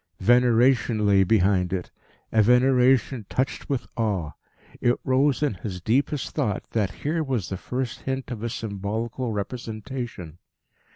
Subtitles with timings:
[0.21, 1.91] Veneration lay behind it,
[2.31, 4.31] a veneration touched with awe.
[4.81, 9.31] It rose in his deepest thought that here was the first hint of a symbolical
[9.31, 10.39] representation.